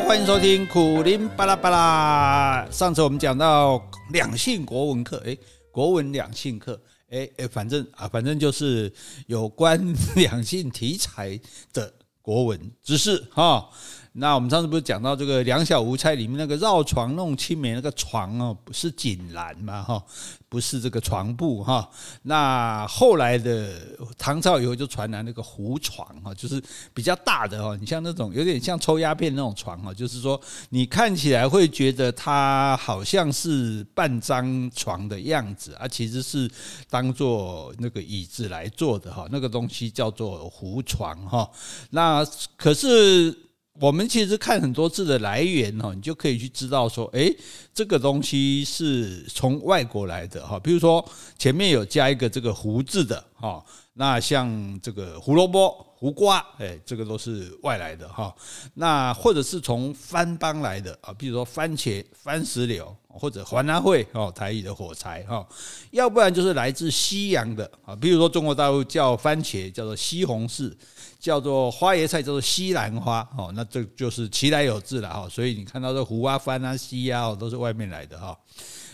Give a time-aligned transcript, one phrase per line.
[0.00, 2.68] 欢迎收听苦林巴拉巴拉。
[2.68, 3.80] 上次我们讲到
[4.10, 5.36] 两性国文课，哎，
[5.70, 6.78] 国文两性课，
[7.10, 8.92] 诶诶，反正啊，反正就是
[9.28, 9.80] 有关
[10.16, 11.38] 两性题材
[11.72, 13.70] 的国文知识哈。
[14.16, 20.00] 那我们上次不是讲到这个《两小无猜》里面那个绕床弄青梅那个床哦，不是锦兰嘛哈，
[20.48, 21.90] 不是这个床布哈。
[22.22, 23.76] 那后来的
[24.16, 27.76] 唐朝以后就传来那个胡床哈，就是比较大的哈。
[27.80, 36.48] 你像那种有点像抽鸦片那种床哈，就是说你看起来会觉得它好像是半张床的样子啊，其实是
[36.88, 39.26] 当做那个椅子来做的哈。
[39.32, 41.50] 那个东西叫做胡床哈。
[41.90, 42.24] 那
[42.56, 43.36] 可是。
[43.80, 47.36] 我们其实看很多字的来源哦，你就可以去知道说，诶，
[47.74, 50.60] 这个东西是从外国来的哈。
[50.60, 51.04] 比如说
[51.36, 53.62] 前面有加一个这个“胡”字的哦，
[53.92, 58.34] 那像这个胡萝卜、胡瓜，哎，这个都是外来的哈。
[58.72, 65.46] 那或者是从番邦来的啊，比如说番茄、番石榴，或者环南会哦，台语的火柴哈。
[65.90, 70.72] 要不然就是来自西洋的啊，比如说中国大陆叫番茄叫做西红柿。
[71.20, 75.26] 叫做花椰菜，叫做西兰花，哦，那这就是其来有自了哈。
[75.26, 78.38] 所以你看到这胡啊、番啊、西啊，都是外面来的哈。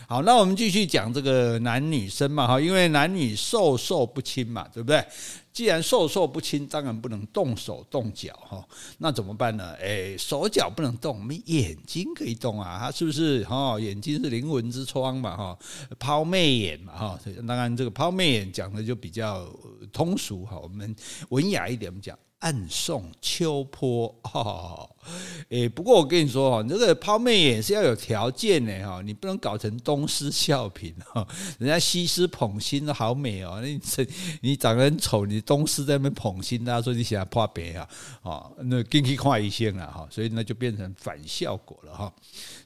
[0.07, 5.05] 好，那我们继续讲这个男女生嘛哈，因为男女授受不亲嘛，对不对？
[5.51, 8.65] 既然授受不亲，当然不能动手动脚哈。
[8.97, 9.73] 那怎么办呢？
[9.73, 13.43] 诶，手脚不能动，我们眼睛可以动啊，它是不是？
[13.43, 15.59] 哈，眼睛是灵魂之窗嘛，哈，
[15.99, 17.19] 抛媚眼嘛，哈。
[17.47, 19.45] 当然，这个抛媚眼讲的就比较
[19.91, 20.95] 通俗哈，我们
[21.29, 22.17] 文雅一点，我们讲。
[22.41, 24.89] 暗送秋波 哦，
[25.49, 31.27] 诶，不过我跟你说哈，这个抛媚眼是要有条件的哈，你不能搞成东施效颦哈，
[31.59, 33.79] 人家西施捧心都好美哦，那你
[34.41, 37.87] 你长得很丑，你东施在那边捧心，大家说你想要破别啊，
[38.23, 42.13] 啊，那进去看一些了哈，所以那就变成反效果了哈，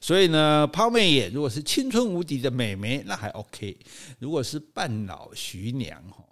[0.00, 3.76] 所以呢，抛媚眼如果是青春无敌的美眉，那还 OK，
[4.18, 6.24] 如果是半老徐娘哈。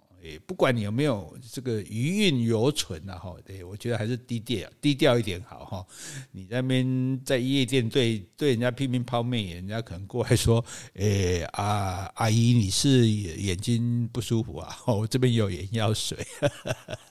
[0.45, 5.85] 不管你有没有这个余韵犹存啊，哈，对，我觉得还是低调低调一点好哈。
[6.31, 14.75] 你那边在夜店对对人家拼命抛媚眼，人家可能过来说，诶，阿阿姨你是眼睛不舒服啊？
[14.87, 16.17] 我这边有眼药水。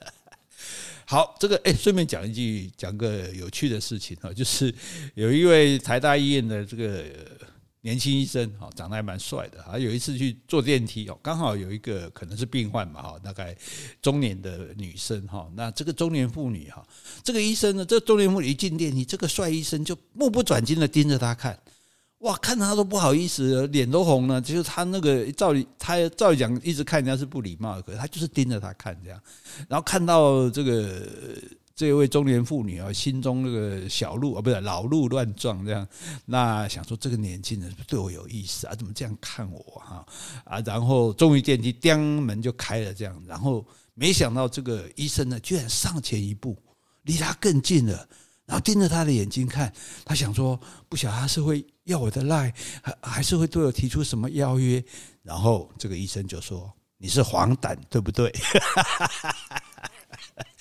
[1.07, 4.75] 好，这个诶，顺便讲一句，讲个有趣的事情哈，就是
[5.15, 7.05] 有一位台大医院的这个。
[7.85, 9.63] 年轻医生哈，长得还蛮帅的。
[9.63, 13.55] 还有一次去坐电梯哦，刚好有一个可能是病患嘛哈，大概
[14.01, 15.47] 中年的女生哈。
[15.55, 16.83] 那这个中年妇女哈，
[17.23, 21.59] 这个医生呢，这中年妇女一进电梯，这个帅医生就目不转睛的盯着她看，
[22.21, 24.41] 哇，看他都不好意思，脸都红了。
[24.41, 29.21] 就是他那个照理，他照理讲一直看人家是不礼貌的，可是他就是盯着她看这样，
[29.69, 31.07] 然后看到这个。
[31.77, 35.87] 这位中年妇女啊，心中那个小鹿啊，不是老鹿乱撞这样，
[36.25, 40.07] 那想说这个年轻人对我有意思啊，怎么这样看我哈
[40.45, 40.61] 啊？
[40.61, 46.57] 然后终于电梯叮门就开了这样，然后没想到这个医生呢，居然上前一步，
[47.03, 48.09] 离他更近了，
[48.47, 49.73] 然后盯着他的眼睛看，
[50.05, 50.59] 他想说
[50.89, 54.85] 不晓得他是会要我的赖，还还是会对我提出什么邀约？
[55.25, 58.33] 然后这个医生就说：“你是黄疸对不对？”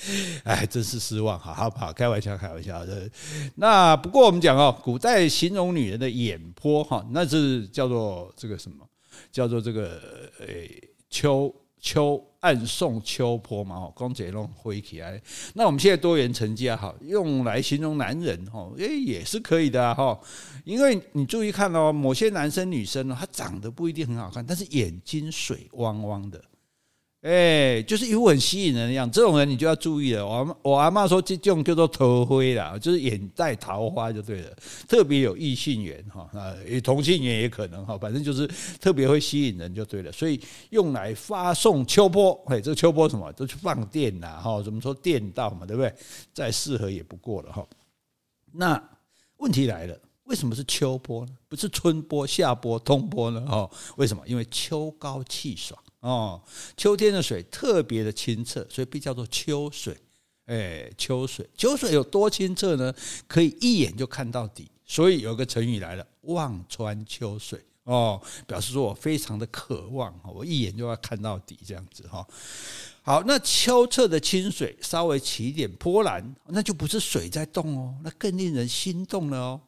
[0.44, 1.94] 哎，真是失望，好好好？
[1.94, 2.86] 开玩笑，开玩笑。
[3.56, 8.86] 那不过我们讲哦，古代形容女人的眼波哈，那是叫做这个什么？
[9.31, 10.02] 叫做这个
[10.40, 10.69] 诶，
[11.09, 15.22] 秋秋暗送秋波嘛，哈，光这种挥起来。
[15.53, 20.19] 那我们现在多元成家哈，用来形容男人哈，诶，也是可以的哈。
[20.66, 26.44] 因为你注意看哦，某些男生女生呢，他长得不一定很好看，但是眼睛水汪汪的。
[27.24, 30.28] 哎，就是一副很吸引人的样子，这种人你就要注意了。
[30.28, 34.54] 我我阿妈说这种叫做桃花啦，就是眼带桃花就对了，
[34.90, 36.54] 特别有异性缘哈啊，
[36.84, 38.46] 同性缘也可能哈，反正就是
[38.78, 40.12] 特别会吸引人就对了。
[40.12, 40.38] 所以
[40.72, 45.96] 用来发送秋波，哎，这秋波什么都去放电呐哈，怎么说电到嘛，对不对？
[46.34, 47.66] 再适合也不过了哈。
[48.52, 48.84] 那
[49.38, 51.31] 问题来了，为什么是秋波呢？
[51.48, 53.40] 不是春波、夏波、冬波呢？
[53.48, 54.22] 哈，为什么？
[54.28, 55.81] 因为秋高气爽。
[56.04, 56.42] 哦，
[56.76, 59.98] 秋天的水特别的清澈，所以被叫做秋水。
[60.48, 62.94] 哎，秋水，秋水有多清澈呢？
[63.26, 64.70] 可以一眼就看到底。
[64.86, 67.58] 所以有个成语来了，“望穿秋水”。
[67.84, 72.28] 哦，表示说我非常的渴望，我一眼就要看到底这样子哈。
[73.02, 79.62] 好，那秋澈的清水稍微起一点波澜，那就不是水在动哦，那更令人心动了哦。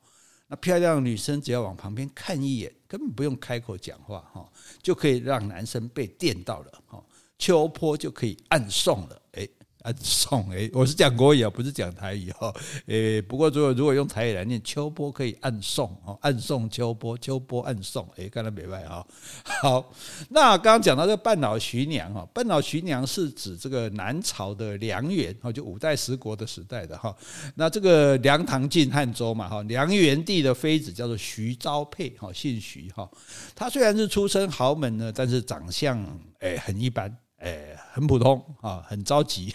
[0.47, 4.47] 那漂亮的女生只要往旁边看一眼，根本不用开口讲话哈，
[4.81, 7.03] 就可以让男生被电到了哈，
[7.39, 9.21] 秋波就可以暗送了。
[9.31, 9.49] 诶，
[9.85, 10.49] 暗送。
[10.49, 12.51] 诶，我是讲国语啊，不是讲台语哈。
[12.87, 18.09] 诶，不过如果如果用台语来念，秋波可以暗送哦，暗送秋波，秋波暗送。
[18.15, 19.05] 诶，刚才没卖哈。
[19.43, 19.93] 好，
[20.29, 27.15] 那刚刚讲到这个半老徐娘哈，半老徐娘是指这个南朝的梁元哦，就五代十国的时代的哈。
[27.53, 33.07] 那这个梁唐晋汉周嘛哈，梁元帝的妃子叫做徐昭佩哈，姓徐哈。
[33.55, 36.03] 她虽然是出身豪门呢，但是长相
[36.39, 37.15] 诶很一般。
[37.37, 39.53] 哎，很普通啊，很着急，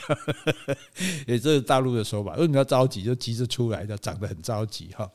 [1.27, 2.35] 也这是大陆的说法。
[2.37, 3.03] 为什么要着急？
[3.03, 5.11] 就急着出来，就长得很着急哈。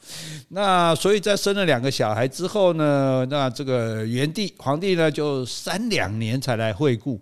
[0.50, 7.22] 那所以在生了两个小孩之后呢，那这个元帝皇帝呢，就三两年才来会顾。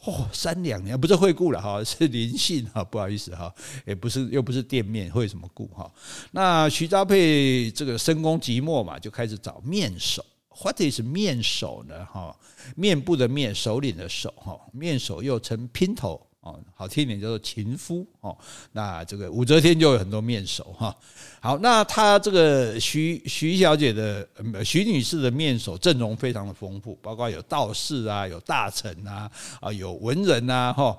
[0.00, 3.52] 嚯，三两年不是会顾了哈，是临幸哈，不好意思哈，
[3.84, 5.90] 也不是又不是店面，会什么顾哈？
[6.30, 10.24] 那徐昭佩这个深宫寂寞嘛，就开始找面首。
[10.60, 12.04] What is 面首呢？
[12.06, 12.36] 哈，
[12.74, 18.36] 面部的面，首领的首，哈，面首又称姘头，哦，好听一点叫做情夫，哦，
[18.72, 20.94] 那这个武则天就有很多面首，哈。
[21.40, 24.28] 好，那她这个徐徐小姐的
[24.64, 30.98] 徐女士的面首阵容非常的丰富，包括有道士啊，有大臣啊，啊，有文人啊，哈。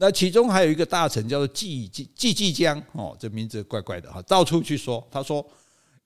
[0.00, 5.46] 那其中还有一个大臣叫做季季季季江，哦，这名字怪怪的哈，到处去说，他说，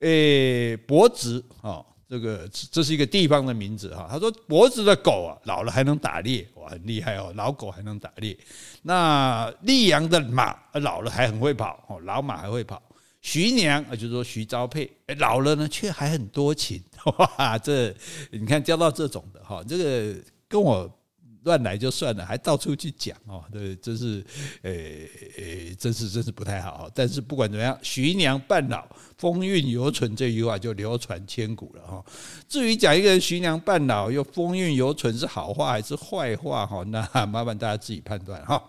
[0.01, 1.83] 诶，伯侄，啊。
[2.13, 8.37] 这个这是一个地方的名字哈，他说脖子的狗啊，老了还能打猎，哇，很厉害哦，老狗还能打猎。
[8.83, 12.79] 那溧阳的马老了还很会跑哦，老马还会跑。
[13.23, 14.87] 徐娘啊，就是说徐昭佩，
[15.17, 16.79] 老了呢却还很多情，
[17.17, 17.91] 哇，这
[18.29, 20.15] 你看教到这种的哈，这个
[20.47, 20.87] 跟我。
[21.43, 24.25] 乱来就算了，还到处去讲哦，对，真是，
[24.61, 26.89] 诶诶，真是真是不太好。
[26.93, 28.87] 但是不管怎么样，徐娘半老，
[29.17, 32.05] 风韵犹存这句话就流传千古了哈。
[32.47, 38.61] 至于讲一个人徐娘半老又风韵犹存是好话还是坏话哈，那麻烦大家自己判断哈。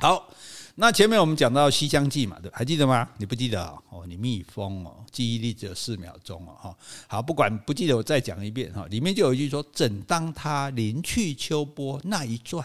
[0.00, 0.28] 好。
[0.76, 3.06] 那前面我们讲到《西厢记》嘛，对，还记得吗？
[3.18, 4.06] 你不记得哦？
[4.08, 6.76] 你蜜蜂哦，记忆力只有四秒钟哦，哈。
[7.06, 8.86] 好，不管不记得，我再讲一遍哈。
[8.88, 12.64] 里面就有一句说：“怎当他临去秋波那一转，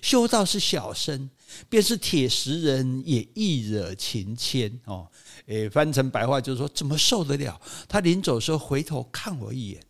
[0.00, 1.30] 休道是小生，
[1.68, 5.06] 便是铁石人也易惹情牵哦。”
[5.46, 7.60] 诶，翻成白话就是说，怎么受得了？
[7.86, 9.80] 他临走的时候回头看我一眼，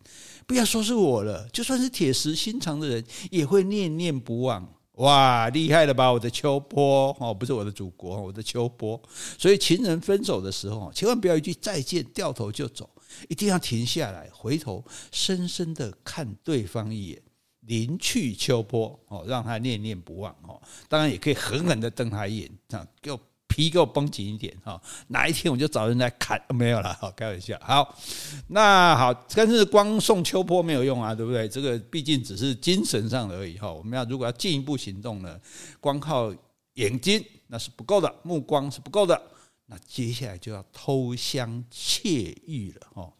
[0.45, 4.67] 不要说是我了，就算是铁石心肠的人，也会念念不忘。
[4.97, 6.11] 哇，厉害了吧！
[6.11, 9.01] 我的秋波哦，不是我的祖国，我的秋波。
[9.39, 12.87] 所以情人分手的时候，千万不要一句再见，掉头就走，
[13.27, 17.21] 一定要停下来，回头深深的看对方一眼，
[17.61, 20.61] 临去秋波哦，让他念念不忘哦。
[20.87, 23.19] 当然也可以狠狠的瞪他一眼，这样就。
[23.53, 27.55] 皮给我绷紧一点哈，哪一天我就找人来砍，没有了，好开玩笑。
[27.61, 27.95] 好，
[28.47, 31.47] 那好，但是光送秋波没有用啊，对不对？
[31.47, 33.71] 这个毕竟只是精神上的而已哈。
[33.71, 35.39] 我们要如果要进一步行动呢，
[35.79, 36.33] 光靠
[36.73, 39.21] 眼睛那是不够的，目光是不够的。
[39.67, 43.13] 那接下来就要偷香窃玉了哈。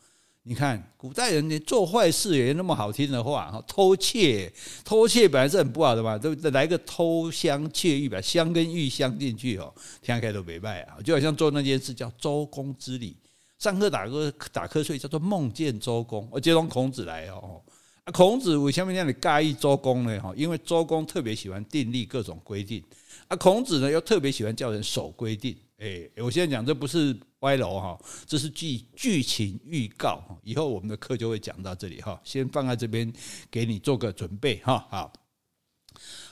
[0.45, 4.51] 你看，古代人连做坏事也那么好听的话哈，偷窃，
[4.83, 13.15] 偷窃本来是很不好的嘛，都来个偷香窃玉，把香跟玉镶进去哦，听起来都没败啊，就好像做那件事叫周公之礼，
[13.57, 17.61] 上课打个打瞌睡叫做梦见周公，我接通孔子来哦，
[18.03, 20.19] 啊，孔子为什么让你介意周公呢？
[20.19, 22.83] 哈，因为周公特别喜欢订立各种规定，
[23.29, 25.55] 啊，孔子呢又特别喜欢叫人守规定。
[25.83, 33.11] 哎，我现在讲这不是歪楼哈，这是剧剧情预告，以后我们的课就会讲到这里哈，先放在这边
[33.51, 34.87] 给你做个准备哈。
[34.89, 35.11] 好，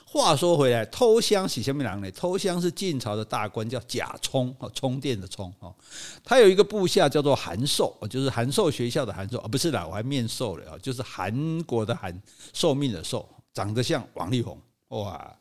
[0.05, 2.09] 话说回来，偷香是什么人呢？
[2.11, 5.75] 偷香是晋朝的大官，叫贾充，充电的充哦。
[6.23, 12.17] 他有一个部下叫做韩寿，就是韩寿学校的韩寿，啊不是啦，我还面授了啊，就是韩国的韩，
[12.53, 15.37] 寿命的寿，长得像王力宏哇，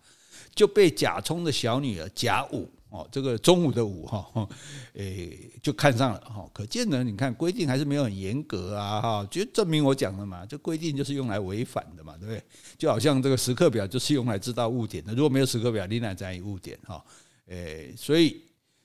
[0.52, 2.68] 就被贾充的小女儿贾武。
[2.90, 4.48] 哦，这个中午的午哈，
[4.94, 6.48] 诶，就看上了哈。
[6.52, 12.42] 可见呢，你看规定还是没有很严格啊哈，就证明我讲的嘛，这规定就是用来违反的嘛，对不对？
[12.76, 17.04] 就好像这个时刻表就是用来知道误点的，如果没有时刻表，你哪在意误点哈？
[17.46, 18.42] 诶，所以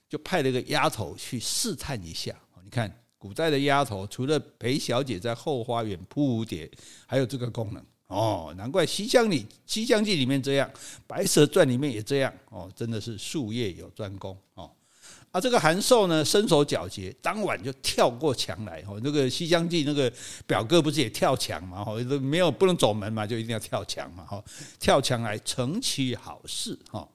[0.08, 2.32] 就派了个丫头去试探一下。
[2.62, 6.70] 你看古代的丫头，除了陪小姐在后花园扑蝴蝶，
[7.06, 7.84] 还有这个功能。
[8.08, 10.70] 哦，难怪西厢里《西厢记》里面这样，
[11.06, 14.70] 《白蛇传》里面也这样哦，真的是术业有专攻哦。
[15.32, 18.82] 啊，这个韩寿呢，身手矫捷，当晚就跳过墙来。
[18.86, 20.10] 哦，那个《西厢记》那个
[20.46, 21.82] 表哥不是也跳墙嘛？
[21.86, 24.24] 哦，没有不能走门嘛，就一定要跳墙嘛。
[24.24, 24.42] 哈，
[24.78, 26.78] 跳墙来成其好事。
[26.90, 27.06] 哈。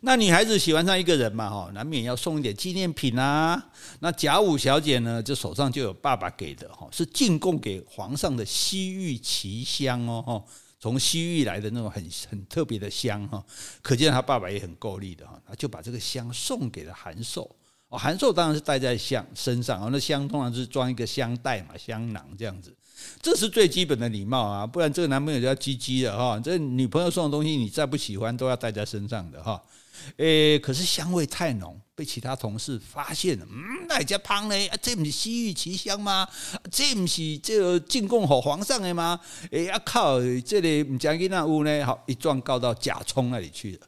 [0.00, 3.70] 那女孩子喜欢上一个人嘛，哈，难免要送一点纪念品啊。
[4.00, 10.44] 那甲午小姐呢，就手上就有爸爸给的，哈，是进贡给皇上的西域奇香哦，哈，
[10.78, 13.42] 从西域来的那种很很特别的香哈，
[13.80, 17.50] 可见他爸爸也很够力的哈，他就把这个香送给了韩寿。
[17.88, 22.76] 哦，韩寿当然是带在香身上啊，那香通常是装一个香袋嘛，香囊这样子，
[23.22, 29.60] 这是最基本的礼貌啊，不然这个男朋友就要唧唧的哈，这女朋友送的东西你再不喜欢都要带在身上的哈。
[30.16, 33.46] 诶，可是香味太浓，被其他同事发现了。
[33.50, 34.68] 嗯，哪家胖呢？
[34.68, 36.26] 啊，这不是西域奇香吗？
[36.70, 39.20] 这不是这个进贡好皇上的吗？
[39.50, 41.84] 诶，呀靠，这里唔讲给那屋呢？
[41.84, 43.86] 好，一状告到贾充那里去了。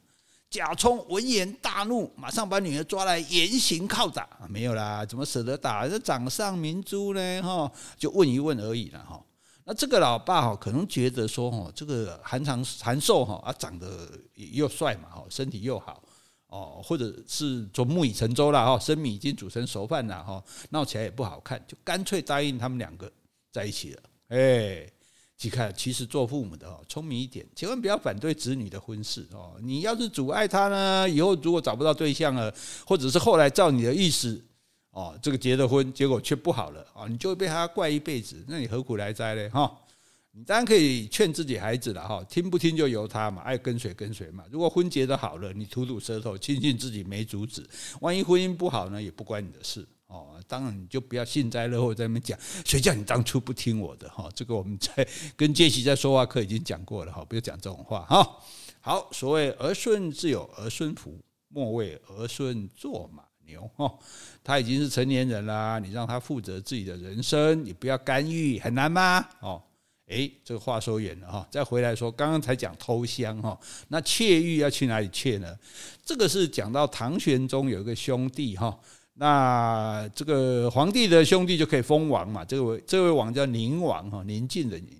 [0.50, 4.26] 贾充闻言大怒，马上把女儿抓来严刑拷打。
[4.48, 5.86] 没有啦，怎么舍得打？
[5.86, 7.42] 这掌上明珠呢？
[7.42, 9.22] 哈，就问一问而已了哈。
[9.68, 16.02] 那这个老爸哈，可能觉得说哈，这个韩长韩寿哈啊，长得又帅嘛，哈，身体又好
[16.46, 23.12] 哦，或者是做木已成舟了哈，生米已经煮成熟饭了哈，闹起来也不好看，就干脆答应他们两个
[23.52, 24.02] 在一起了。
[24.28, 24.90] 哎。
[25.40, 29.54] 你看，其实做父母的哦，聪明一点，千万不要反对子女的婚事哦。
[29.62, 32.52] 你要是阻碍他呢，以后如果找不到对象了，
[32.84, 34.44] 或者是后来照你的意思
[34.98, 39.48] 哦，这个结了婚，结果却不好了啊，你就会被他怪一辈子，那你何苦来哉呢？
[39.50, 39.72] 哈，
[40.32, 44.42] 你当然可以劝自己孩子了哈，听不听就由他嘛，爱跟谁跟谁嘛。
[44.50, 47.62] 如果婚结得好了，你吐吐舌头，庆幸自己没阻止；
[48.00, 49.86] 万一婚姻不好呢，也不关你的事。
[50.08, 54.28] 哦，当然你就不要幸灾乐祸在那边讲，谁叫你当初不听我的哈？
[54.34, 58.28] 这个我们在跟杰西在说话课已经讲过了哈，不要讲这种话哈。
[58.80, 63.92] 好，所谓儿孙自有儿孙福，莫为儿孙做马牛哈。
[64.44, 69.26] 他已经是成年人啦，你让他负责自己的人生，你不要干预，很难吗？
[69.40, 69.60] 哦，
[70.06, 75.54] 诶，这个话说远了哈，再回来说，刚刚才讲偷香哈，那窃玉要去哪里窃呢？
[76.04, 78.78] 这个是讲到唐玄宗有一个兄弟哈。
[79.20, 82.44] 那这个皇帝的兄弟就可以封王嘛？
[82.44, 84.96] 这位这位王叫宁王哈，宁静的宁。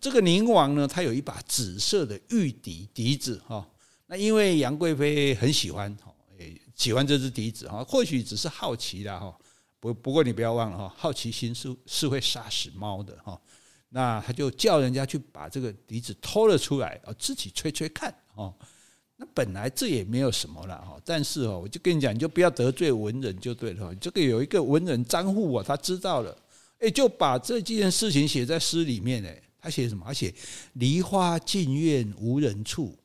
[0.00, 3.64] 这个宁王呢，他有一把紫色的玉笛笛子哈。
[4.06, 6.12] 那因为杨贵妃很喜欢哈，
[6.80, 9.36] 喜欢这支笛子哈，或许只是好奇啦哈。
[9.78, 13.38] 不不过你不要忘了哈，好奇心是是会杀死猫的哈。
[13.90, 18.54] 那他就叫人家去把这个笛子偷了出来，啊，自己吹吹看哦。
[19.16, 23.94] 那本来这也没有什么了哈，但是哦，我就跟你讲，你就不要得罪文人就对了。
[23.96, 26.34] 这个有一个文人张祜啊，他知道了，
[26.78, 29.42] 诶，就把这件事情写在诗里面诶。
[29.60, 30.02] 他写什么？
[30.06, 30.34] 他写
[30.72, 32.98] “梨花进院无人处，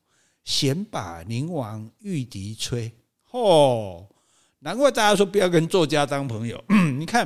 [0.45, 2.89] 闲把宁王玉笛吹”。
[3.37, 4.07] 哦，
[4.59, 6.63] 难怪大家说不要跟作家当朋友。
[6.97, 7.25] 你看，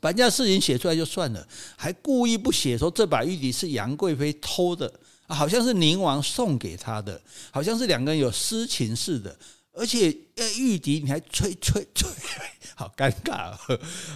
[0.00, 4.92] 把人家事情写出来就算了，还故意不写说这把玉笛是杨贵妃偷的。
[5.28, 9.36] 好像是宁王送给他的，好像是两个人有私情似的，
[9.72, 10.16] 而且
[10.56, 12.08] 玉笛你还吹吹吹，
[12.76, 13.52] 好尴尬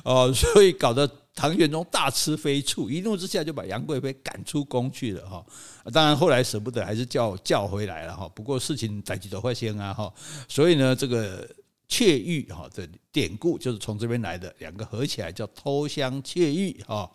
[0.05, 5.42] 哦，所以搞得唐玄宗大吃非醋，一怒之下就把杨贵妃赶出宫去了哈。
[5.90, 8.28] 当然后来舍不得，还是叫叫回来了哈。
[8.35, 10.12] 不过事情在即都会先啊哈，
[10.47, 11.49] 所以呢这个
[11.88, 17.11] 窃玉哈这典故就是从这边来的，两个合起来叫偷香窃玉哈。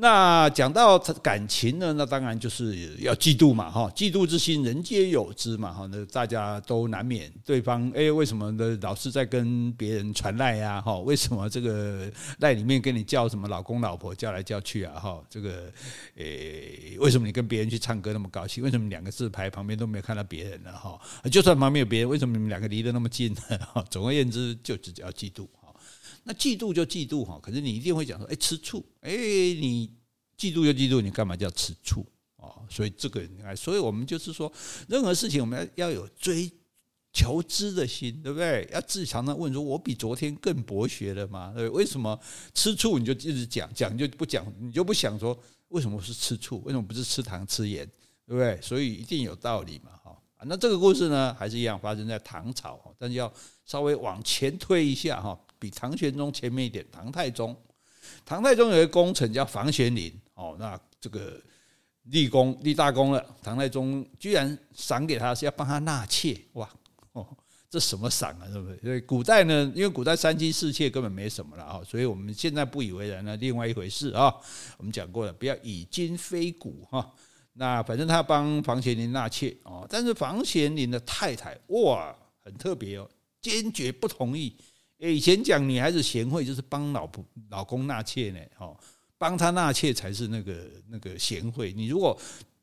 [0.00, 8.78] 那讲到感情呢，那当然就是要嫉妒嘛，哈，嫉妒之心人皆有之嘛，哈，那大家都难免对方，哎，为什么呢？
[8.80, 15.70] 老是在跟别人传赖呀，哈，为什么这个赖里面跟你叫什么老公老婆叫来叫去啊，哈，这个，
[16.16, 18.64] 诶，为什么你跟别人去唱歌那么高兴？
[18.64, 20.72] 为什么两个自拍旁边都没有看到别人呢？
[20.72, 20.98] 哈，
[21.30, 23.58] 就算旁边有别人，为什么你们两个离得那么近呢？
[23.74, 25.46] 哈，总而言之，就只要嫉妒。
[26.22, 29.90] 那嫉妒就嫉妒哈，可是你一定会讲说，哎，吃醋，哎，你
[30.36, 32.60] 嫉妒就嫉妒，你干嘛叫吃醋啊？
[32.68, 34.52] 所以这个，所以我们就是说，
[34.88, 36.50] 任何事情我们要要有追
[37.12, 38.68] 求知的心，对不对？
[38.72, 41.52] 要自己常常问说，我比昨天更博学了吗？
[41.56, 42.18] 对，为什么
[42.54, 45.36] 吃醋你就一直讲讲就不讲，你就不想说
[45.68, 46.62] 为什么是吃醋？
[46.64, 47.84] 为什么不是吃糖吃盐？
[48.26, 48.60] 对不对？
[48.62, 50.16] 所以一定有道理嘛，哈。
[50.46, 53.30] 那这个故事呢，还是一样发生在唐朝，但是要
[53.64, 55.38] 稍微往前推一下哈。
[55.60, 57.56] 比唐玄宗前面一点，唐太宗，
[58.24, 61.40] 唐太宗有一个功臣叫房玄龄哦，那这个
[62.04, 66.68] 立功立大功了，唐太宗居然赏给他是要帮他纳妾，哇
[67.12, 67.26] 哦，
[67.68, 68.78] 这什么赏啊，对不对？
[68.78, 74.34] 所以古代呢，因为古代三妻四妾根本没什么了啊，所以我们现在不以为然了，另外一回事啊。
[74.78, 77.12] 我们讲过了，不要以今非古哈。
[77.52, 83.08] 那反正他帮房玄龄纳妾哦，但是房玄龄的太太哇，很特别哦，
[83.42, 84.56] 坚决不同意。
[85.08, 88.76] 以前讲女孩子贤惠就是帮老婆老公纳妾呢，哦，
[89.16, 91.72] 帮他纳妾才是那个那个贤惠。
[91.72, 92.18] 你如果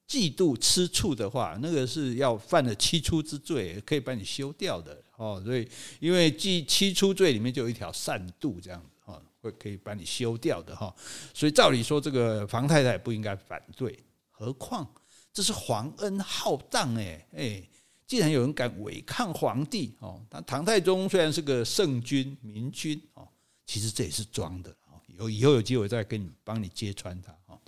[0.07, 5.41] 嫉妒吃醋的话，那个是要犯了七出之罪，可以把你休掉的哦。
[5.43, 5.67] 所以
[5.99, 10.95] 因为记七出罪里面就有一条善妒这样子哈，会可以把你休掉的哈。
[11.33, 13.97] 所以照理说，这个房太太不应该反对，
[14.29, 14.87] 何况。
[15.33, 17.61] 这是皇恩浩荡哎哎，
[18.07, 23.27] 既然有人敢违抗皇帝哦，那唐太宗虽然是个圣君明君哦，
[23.65, 24.97] 其实这也是装的哦。
[25.07, 27.59] 有以后有机会再跟你帮你揭穿他哦。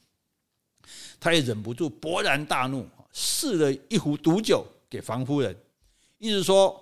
[1.20, 5.56] 他也忍不住勃然大怒，赐了一壶毒酒给房夫人，
[6.18, 6.82] 意思说：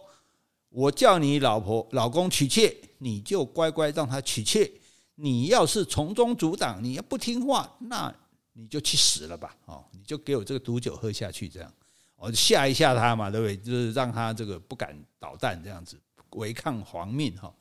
[0.70, 4.72] 我叫你老婆老公娶妾，你就乖乖让他娶妾。
[5.16, 8.16] 你要是从中阻挡，你要不听话，那。
[8.60, 9.56] 你就去死了吧！
[9.66, 11.72] 哦，你就给我这个毒酒喝下去，这样，
[12.18, 13.56] 我吓一吓他嘛，对不对？
[13.56, 15.98] 就是让他这个不敢捣蛋，这样子
[16.32, 17.54] 违抗皇命哈。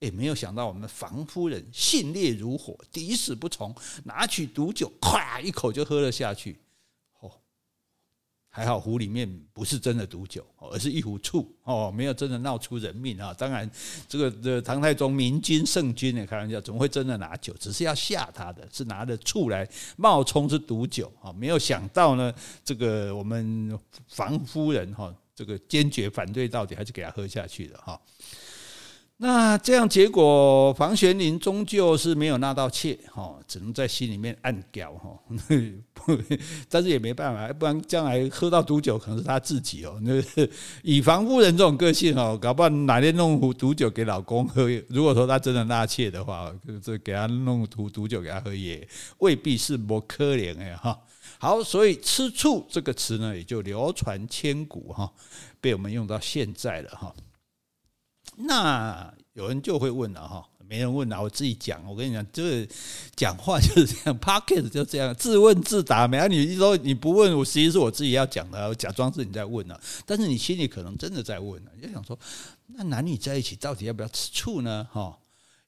[0.00, 6.58] 哎，没有想到我们房夫人性烈如火，抵死不从，拿起毒酒，咵一口就喝了下去。
[8.52, 13.32] 还好壶里面不是真的毒酒，而是一壶醋哦，没有真的闹出人命啊！
[13.32, 13.70] 当然，
[14.08, 17.54] 这个这唐太宗明君圣君呢，开玩笑，怎么会真的拿酒？
[17.60, 19.66] 只是要吓他的，是拿着醋来
[19.96, 21.32] 冒充是毒酒啊！
[21.32, 23.78] 没有想到呢，这个我们
[24.08, 28.00] 房夫人哈，这个坚决反对到底，还是给他喝下去的哈。
[29.22, 35.10] 那这样结果，房玄龄终究是没有纳到妾，哈，只能在心里面暗叫哈，
[36.70, 40.00] 但是也没办法，不然将来喝到毒酒，可能是他自己哦。
[40.00, 40.14] 那
[40.82, 46.50] 以房夫人这种个性哦，搞不好哪天弄壶毒酒给老公喝，如果说他真的纳妾的话，
[46.82, 50.98] 这给他弄壶毒酒给他喝，也未必是不可怜哎哈。
[51.38, 55.12] 好，所以吃醋这个词呢，也就流传千古哈，
[55.60, 57.14] 被我们用到现在了哈。
[58.44, 61.84] 那有人就会问了哈，没人问了，我自己讲。
[61.88, 62.68] 我跟你讲，就是
[63.16, 66.06] 讲话就是这样， pocket 就这样，自问自答。
[66.06, 72.18] 没有你一说你不问我，实际是我自己要讲的，我假装是你在问了，但是你心里可能真的在问了，就想说，
[72.66, 74.86] 那男女在一起到底要不要吃醋呢？
[74.92, 75.18] 哈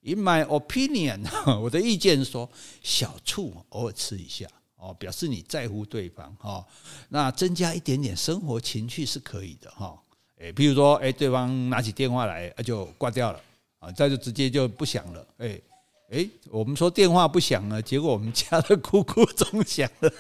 [0.02, 1.24] ，In my opinion，
[1.60, 2.50] 我的意见是说，
[2.82, 6.64] 小醋偶尔吃一下哦，表示你在乎对方哈，
[7.08, 9.98] 那增加一点点生活情趣是可以的哈。
[10.38, 13.40] 诶，比如说，诶，对方拿起电话来，就挂掉了，
[13.78, 15.62] 啊，再就直接就不响了，诶，
[16.10, 20.12] 诶，我们说电话不响了，结果我们家的咕咕钟响了，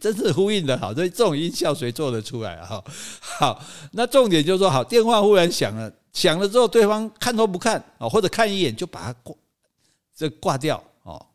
[0.00, 2.66] 真是呼应的好，所以这种音效谁做得出来啊？
[2.66, 2.84] 哈，
[3.20, 9.34] 好，那重点就是说，好，电话忽然响了，响了之后，对方看都不看啊，或者看一眼就把它挂，
[10.14, 10.82] 这挂掉。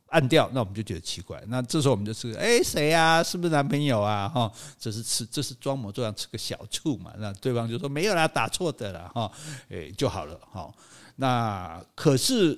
[0.08, 1.42] 按掉，那我们就觉得奇怪。
[1.48, 3.22] 那这时候我们就是，哎，谁呀？
[3.24, 4.28] 是不是男朋友啊？
[4.28, 7.14] 哈，这是吃，这是装模作样吃个小醋嘛。
[7.18, 9.32] 那对方就说没有啦，打错的了哈，
[9.70, 10.74] 哎，就好了哈。
[11.16, 12.58] 那可是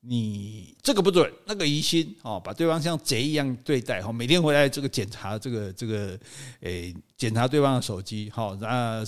[0.00, 6.18] 你这个不准，那个疑心哦，把对方像贼一样对待哈，每天回来这个检查这个这个，
[6.60, 9.04] 哎，检查对方的手机哈，那。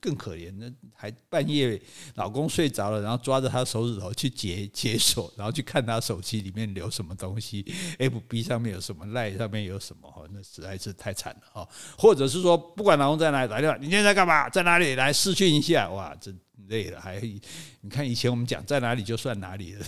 [0.00, 1.80] 更可怜，那还半夜
[2.14, 7.62] 老公睡着了，然后抓着他手指头去解解锁，然后去看他手机里面留什么东西
[7.98, 11.68] ，FB 上面有什么，LINE 上面有什么，哈，那实在是太惨了哈。
[11.98, 14.48] 或者是说，不管老公在哪里打电话，你现在在干嘛？
[14.48, 14.94] 在哪里？
[14.94, 16.32] 来试训一下，哇，这。
[16.68, 17.20] 累了，还
[17.82, 19.86] 你看以前我们讲在哪里就算哪里了，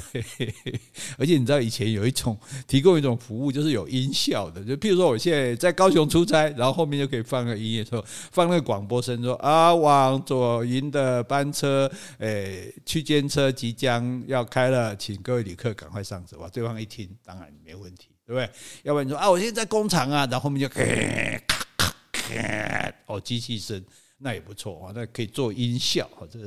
[1.19, 16.37] 而且你知道以前有一种提供一种服务，就是有音效的，就譬如说我现在在高雄出差，然后后面就可以放个音乐，说放那个广播声，说啊往左营的班车，诶区间车即将要开了，请各位旅客赶快上车。
[16.39, 18.51] 哇，对方一听当然没问题，对不对？
[18.83, 23.85] 要不然你说啊我现在在工厂啊，然后后面就 咔咔咔咔哦机器声。
[24.23, 26.23] 那也不错啊，那可以做音效啊。
[26.31, 26.39] 这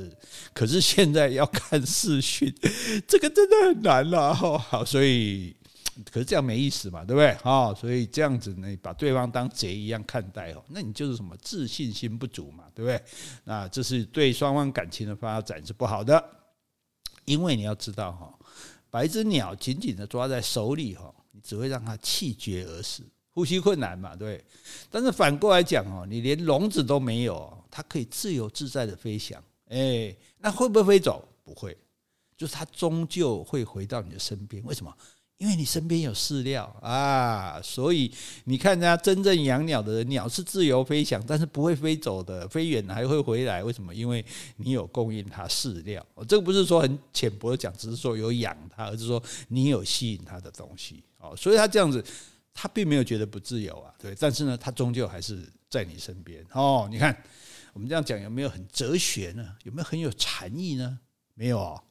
[0.53, 2.53] 可是现在要看视讯，
[3.05, 4.83] 这个真的很难了哈。
[4.85, 5.53] 所以
[6.09, 7.33] 可是这样没意思嘛，对不对？
[7.43, 13.01] 好，所以这样子呢，把对方当贼一样看待哦，那你就是什么自信心不足嘛，对不对？
[13.43, 16.23] 那这是对双方感情的发展是不好的，
[17.25, 18.33] 因为你要知道哈，
[18.89, 23.03] 把一只鸟紧紧的抓在手里哈，你只会让它气绝而死。
[23.35, 24.41] 呼吸困难嘛，对。
[24.89, 29.43] 但是反过来讲哦，你连笼子都没有，它可以自由自在的飞翔。
[29.67, 31.27] 哎，那会不会飞走？
[31.43, 31.75] 不会，
[32.37, 34.63] 就是它终究会回到你的身边。
[34.63, 34.95] 为什么？
[35.37, 37.59] 因为你身边有饲料啊。
[37.61, 38.09] 所以
[38.45, 43.61] 你看人家真正养鸟的人，鸟是自由飞翔，但是不会飞走的，飞远还会回来。
[43.61, 43.93] 为什么？
[43.93, 44.23] 因为
[44.55, 46.03] 你有供应它饲料。
[46.25, 51.03] 这个不是说很浅薄的讲，只是说有养它，而是说你有吸引它的东西。
[51.17, 52.01] 哦，所以它这样子。
[52.57, 56.87] 他并没有觉得不自由啊，对，但是呢，他终究还是在你身边哦。
[56.89, 57.15] 你看，
[57.73, 59.57] 我们这样讲有没有很哲学呢？
[59.63, 60.97] 有没有很有禅意呢？
[61.33, 61.83] 没有啊。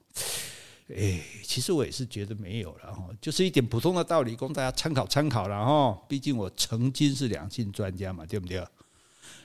[0.88, 6.02] 哎，其实我也是觉得没有了哈，就是一点普通的道理，供大家参考参考了哈。
[6.08, 8.66] 毕竟我曾经是两性专家嘛，对不对？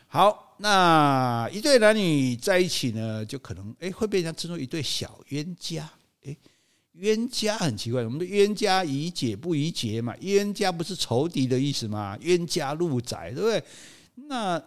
[0.07, 5.91] 好，那一对男女在一起呢，就可能哎会被人家称作一对小冤家，
[6.23, 6.35] 哎。
[6.99, 10.15] 冤家很奇怪，我们的冤家宜解不宜结嘛？
[10.19, 12.17] 冤家不是仇敌的意思吗？
[12.21, 13.63] 冤家路窄，对不对？
[14.27, 14.61] 那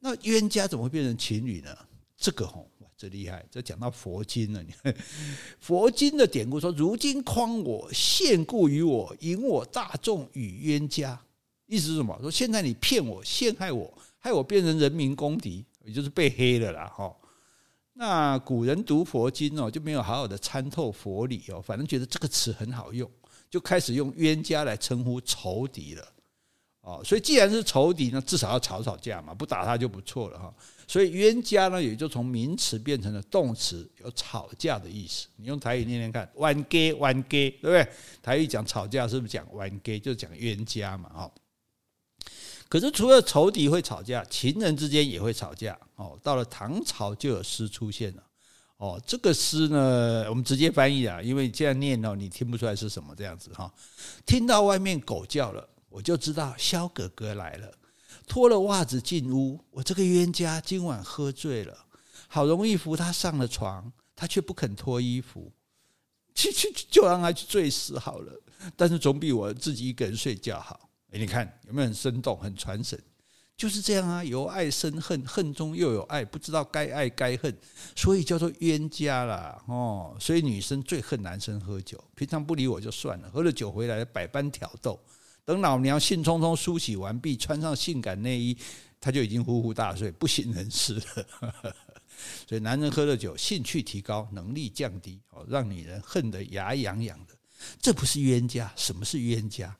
[0.00, 1.76] 那冤家怎么会变成情侣呢？
[2.16, 3.44] 这个吼，哇，这厉害！
[3.50, 4.94] 这讲到佛经了，你 看
[5.60, 11.20] 佛经的典故说：“如今诓我，陷故于我，引我大众与冤家。”
[11.66, 12.16] 意思是什么？
[12.20, 17.14] 说现在你骗我，陷害我，害我变成人民公敌，也就是被黑了啦，哈。
[17.96, 23.08] 那古人读佛经哦，就没有好好的参透佛理哦，反正觉得这个词很好用，
[23.48, 26.04] 就开始用冤家来称呼仇敌了
[26.80, 27.00] 哦。
[27.04, 30.52] 所以既然是仇敌呢，至少要吵吵架嘛，不打他就不错了哈。
[30.88, 35.28] 所以冤家呢，也就从名词变成了动词，有吵架的意思。
[35.36, 37.88] 你用台语念念看，冤家冤家，对不对？
[38.20, 41.30] 台语讲吵架是不是讲冤家，就是讲冤家嘛，哈。
[42.68, 46.18] 可是除了仇敌会吵架，情人之间也会吵架哦。
[46.22, 48.22] 到了唐朝就有诗出现了
[48.78, 49.00] 哦。
[49.06, 53.72] 这个诗呢，我们直接翻译啊，因为这样念哦，你听不出来是什么这样子哈。
[54.26, 57.72] 听到外面狗叫了，我就知道萧哥哥来了。
[58.26, 61.76] 脱了袜子进屋，我这个冤家今晚喝醉了，
[62.26, 65.52] 好容易扶他上了床，他却不肯脱衣服，
[66.34, 68.32] 去去就让他去醉死好了。
[68.74, 70.88] 但是总比我自己一个人睡觉好。
[71.18, 73.00] 你看有没有很生动、很传神？
[73.56, 77.56] 就是这样啊，由爱生恨，恨中又有爱，不知道该爱该恨，
[77.94, 79.62] 所以叫做冤家啦。
[79.68, 80.16] 哦。
[80.18, 84.98] 所以女生最恨男生喝酒，平常不理我就算了，喝了酒回来百般挑逗，
[85.44, 88.58] 等老娘兴冲冲梳洗完毕，穿上性感内衣，
[89.00, 91.72] 他就已经呼呼大睡，不省人事了。
[92.48, 97.34] 所以男人喝了酒，兴趣提高，能力降低，哦，让女人恨得牙痒痒的，
[97.80, 98.72] 这不是冤家？
[98.74, 99.76] 什么是冤家？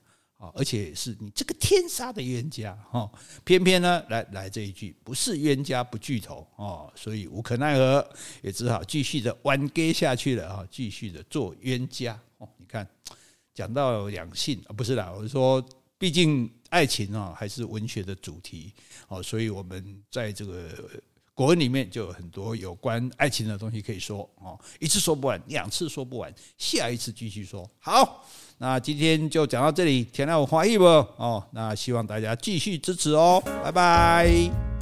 [0.53, 3.09] 而且是你这个天杀的冤家哈，
[3.43, 8.07] 偏偏呢来来这一句不是冤家不聚头哦，所以无可奈何，
[8.41, 12.47] 也只好继续的冤家下去了啊，继续的做冤家哦。
[12.57, 12.87] 你看，
[13.53, 15.65] 讲到两性啊，不是啦，我是说，
[15.97, 18.73] 毕竟爱情啊还是文学的主题
[19.07, 20.69] 哦，所以我们在这个
[21.35, 28.25] 国文里面就有很多有关爱情的东西可以说哦，一次说不完，两次说不完，下一次继续说好。
[28.57, 30.85] 那今天就讲到这里，听了有欢喜不？
[30.85, 34.74] 哦，那希望大家继续支持哦，拜拜。